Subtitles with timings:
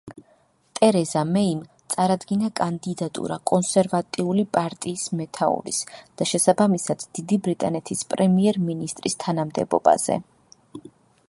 [0.77, 1.59] ტერეზა მეიმ
[1.93, 5.83] წარადგინა კანდიდატურა კონსერვატიული პარტიის მეთაურის
[6.21, 10.21] და შესაბამისად დიდი ბრიტანეთის პრემიერ-მინისტრის თანამდებობაზე.